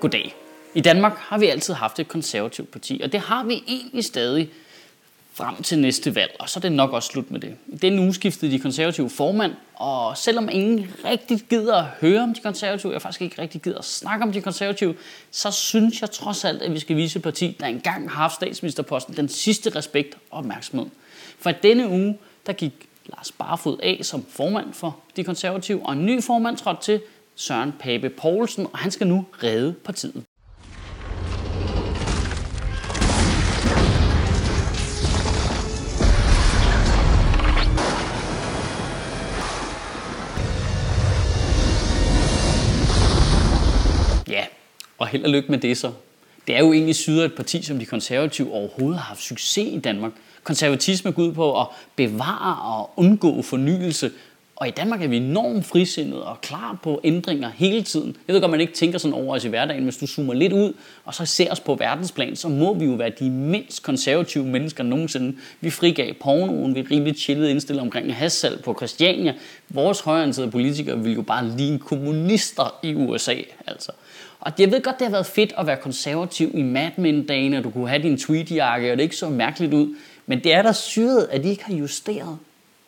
[0.00, 0.34] Goddag.
[0.74, 4.50] I Danmark har vi altid haft et konservativt parti, og det har vi egentlig stadig
[5.32, 7.56] frem til næste valg, og så er det nok også slut med det.
[7.66, 12.34] I denne uge skiftede de konservative formand, og selvom ingen rigtig gider at høre om
[12.34, 14.94] de konservative, jeg faktisk ikke rigtig gider at snakke om de konservative,
[15.30, 18.34] så synes jeg trods alt, at vi skal vise et parti, der engang har haft
[18.34, 20.86] statsministerposten, den sidste respekt og opmærksomhed.
[21.38, 22.72] For i denne uge, der gik
[23.06, 27.00] Lars Barfod af som formand for de konservative, og en ny formand trådte til,
[27.36, 30.24] Søren Pape Poulsen, og han skal nu redde partiet.
[44.28, 44.46] Ja,
[44.98, 45.92] og held og lykke med det så.
[46.46, 49.78] Det er jo egentlig syder et parti, som de konservative overhovedet har haft succes i
[49.78, 50.12] Danmark.
[50.44, 54.10] Konservatisme går ud på at bevare og undgå fornyelse,
[54.56, 58.16] og i Danmark er vi enormt frisindede og klar på ændringer hele tiden.
[58.28, 59.84] Jeg ved godt, man ikke tænker sådan over os i hverdagen.
[59.84, 60.72] Hvis du zoomer lidt ud,
[61.04, 64.84] og så ser os på verdensplan, så må vi jo være de mindst konservative mennesker
[64.84, 65.36] nogensinde.
[65.60, 69.34] Vi frigav pornoen, vi er rimelig chillede indstillet omkring hassal på Christiania.
[69.68, 73.34] Vores højreansatte politikere vil jo bare ligne kommunister i USA,
[73.66, 73.92] altså.
[74.40, 77.64] Og jeg ved godt, det har været fedt at være konservativ i Mad Men-dagene, og
[77.64, 79.94] du kunne have din tweetjakke, og det ikke så mærkeligt ud.
[80.26, 82.38] Men det er der syret, at de ikke har justeret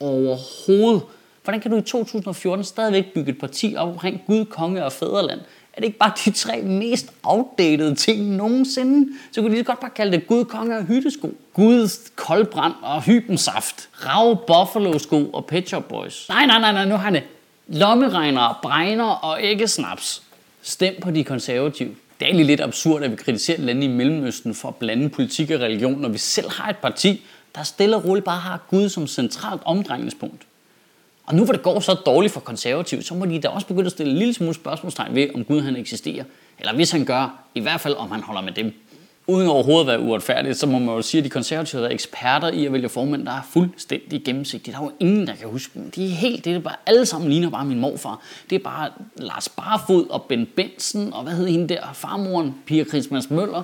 [0.00, 1.02] overhovedet.
[1.44, 5.40] Hvordan kan du i 2014 stadigvæk bygge et parti op omkring Gud, konge og fædreland?
[5.72, 9.12] Er det ikke bare de tre mest outdated ting nogensinde?
[9.32, 11.34] Så kunne de lige så godt bare kalde det Gud, konge og hyttesko.
[11.52, 13.88] Gud, koldbrand og hybensaft.
[13.92, 16.28] Rav, buffalo sko og pet shop boys.
[16.28, 17.22] Nej, nej, nej, nej, nu har det.
[17.68, 20.22] Lommeregnere, bregner og æggesnaps.
[20.62, 21.88] Stem på de konservative.
[21.88, 25.50] Det er egentlig lidt absurd, at vi kritiserer lande i Mellemøsten for at blande politik
[25.50, 28.88] og religion, når vi selv har et parti, der stille og roligt bare har Gud
[28.88, 30.42] som centralt omdrejningspunkt.
[31.32, 33.86] Og nu hvor det går så dårligt for konservativt, så må de da også begynde
[33.86, 36.24] at stille en lille smule spørgsmålstegn ved, om Gud han eksisterer.
[36.58, 38.72] Eller hvis han gør, i hvert fald om han holder med dem.
[39.26, 42.48] Uden overhovedet at være uretfærdigt, så må man jo sige, at de konservative er eksperter
[42.48, 44.72] i at vælge formænd, der er fuldstændig gennemsigtige.
[44.72, 45.90] Der er jo ingen, der kan huske dem.
[45.90, 48.20] De er helt, det er bare, alle sammen ligner bare min morfar.
[48.50, 52.84] Det er bare Lars Barfod og Ben Benson, og hvad hed hende der, farmoren, Pia
[52.84, 53.62] Christmas Møller.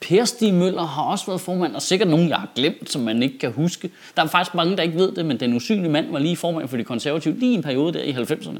[0.00, 3.22] Per Stig Møller har også været formand, og sikkert nogen, jeg har glemt, som man
[3.22, 3.90] ikke kan huske.
[4.16, 6.68] Der er faktisk mange, der ikke ved det, men den usynlige mand var lige formand
[6.68, 8.58] for de konservative lige i en periode der i 90'erne.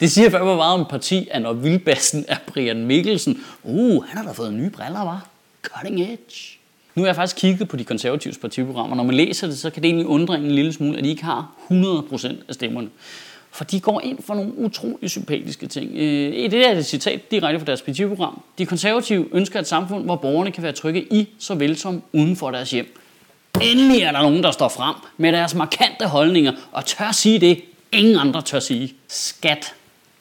[0.00, 4.24] Det siger fandme meget om parti, at når vildbassen er Brian Mikkelsen, uh, han har
[4.24, 5.26] da fået nye briller, var.
[5.62, 6.58] Cutting edge.
[6.94, 8.96] Nu har jeg faktisk kigget på de konservatives partiprogrammer.
[8.96, 11.24] Når man læser det, så kan det egentlig undre en lille smule, at de ikke
[11.24, 12.88] har 100% af stemmerne.
[13.54, 15.90] For de går ind for nogle utrolig sympatiske ting.
[15.94, 18.42] Øh, I det er et citat direkte fra deres partiprogram.
[18.58, 22.50] De konservative ønsker et samfund, hvor borgerne kan være trygge i, såvel som uden for
[22.50, 22.98] deres hjem.
[23.60, 27.64] Endelig er der nogen, der står frem med deres markante holdninger og tør sige det,
[27.92, 28.94] ingen andre tør sige.
[29.08, 29.74] Skat.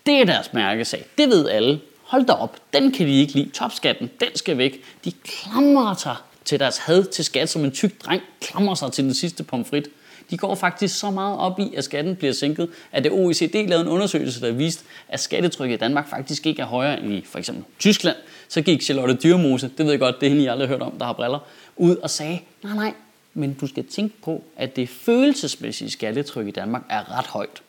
[0.06, 1.06] Det er deres mærkesag.
[1.18, 1.80] Det ved alle.
[2.04, 2.58] Hold da op.
[2.74, 3.50] Den kan de ikke lide.
[3.50, 4.82] Topskatten, den skal væk.
[5.06, 6.16] De klamrer sig
[6.46, 9.90] til deres had til skat, som en tyk dreng klamrer sig til den sidste pomfrit.
[10.30, 13.82] De går faktisk så meget op i, at skatten bliver sænket, at det OECD lavede
[13.82, 17.40] en undersøgelse, der viste, at skattetrykket i Danmark faktisk ikke er højere end i for
[17.40, 18.18] eksempel Tyskland.
[18.48, 20.82] Så gik Charlotte Dyrmose, det ved jeg godt, det er hende, I aldrig har hørt
[20.82, 21.40] om, der har briller,
[21.78, 22.94] ud og sagde, nej, nej,
[23.34, 27.62] men du skal tænke på, at det følelsesmæssige skattetryk i Danmark er ret højt.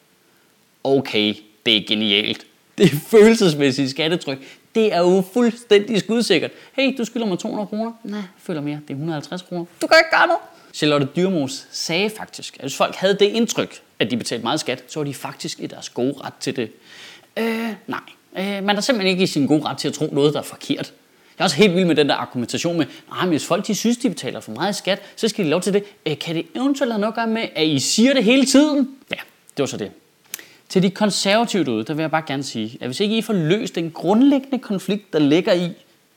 [0.85, 1.35] Okay,
[1.67, 2.47] det er genialt.
[2.79, 4.39] Det følelsesmæssige skattetryk,
[4.75, 6.51] det er jo fuldstændig skudsikkert.
[6.73, 7.93] Hey, du skylder mig 200 kroner.
[8.05, 8.81] Nej, jeg føler mere.
[8.89, 9.65] Det er 150 kroner.
[9.83, 10.41] Du kan ikke gøre noget.
[10.73, 14.85] Charlotte Dyrmos sagde faktisk, at hvis folk havde det indtryk, at de betalte meget skat,
[14.89, 16.71] så var de faktisk i deres gode ret til det.
[17.37, 18.01] Øh, nej.
[18.39, 20.45] Øh, man er simpelthen ikke i sin gode ret til at tro noget, der er
[20.45, 20.93] forkert.
[21.39, 23.75] Jeg er også helt vild med den der argumentation med, nej, men hvis folk de
[23.75, 25.85] synes, de betaler for meget skat, så skal de lov til det.
[26.07, 28.89] Øh, kan det eventuelt have noget at gøre med, at I siger det hele tiden?
[29.11, 29.21] Ja,
[29.57, 29.91] det var så det.
[30.69, 33.33] Til de konservative derude, der vil jeg bare gerne sige, at hvis ikke I får
[33.33, 35.71] løst den grundlæggende konflikt, der ligger i,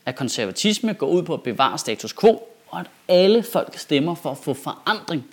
[0.06, 4.32] at konservatisme går ud på at bevare status quo, og at alle folk stemmer for
[4.32, 5.26] at få forandring,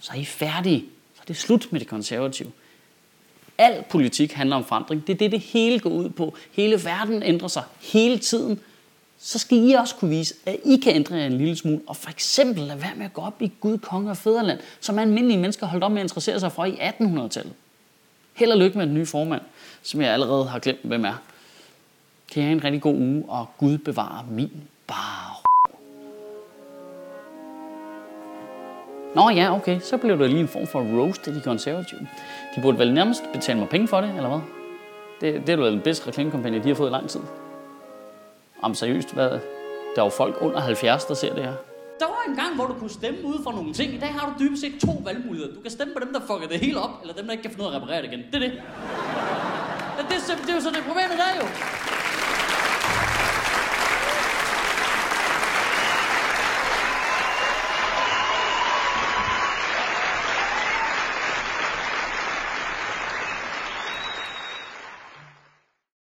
[0.00, 0.84] så er I færdige.
[1.14, 2.52] Så er det slut med det konservative.
[3.58, 5.06] Al politik handler om forandring.
[5.06, 6.34] Det er det, det hele går ud på.
[6.52, 8.60] Hele verden ændrer sig hele tiden.
[9.18, 11.96] Så skal I også kunne vise, at I kan ændre jer en lille smule, og
[11.96, 15.38] for eksempel lade være med at gå op i Gud, konge og fædreland, som almindelige
[15.38, 17.52] mennesker holdt op med at interessere sig for i 1800-tallet.
[18.34, 19.42] Held og lykke med den nye formand,
[19.82, 21.22] som jeg allerede har glemt, hvem er.
[22.32, 24.52] Kan I have en rigtig god uge, og Gud bevare min
[24.86, 25.49] bar.
[29.14, 32.00] Nå ja, okay, så blev det lige en form for roast af de konservative.
[32.56, 34.40] De burde vel nærmest betale mig penge for det, eller hvad?
[35.20, 37.20] Det, det er vel den bedste reklamekampagne, de har fået i lang tid.
[38.62, 39.30] Om seriøst, hvad?
[39.94, 41.54] Der er jo folk under 70, der ser det her.
[42.00, 43.94] Der var en gang, hvor du kunne stemme ud for nogle ting.
[43.94, 45.54] I dag har du dybest set to valgmuligheder.
[45.54, 47.50] Du kan stemme på dem, der fucker det hele op, eller dem, der ikke kan
[47.50, 48.22] finde ud af at reparere det igen.
[48.32, 48.52] Det er det.
[49.96, 51.46] Ja, det, er, det er jo så det problemet der jo.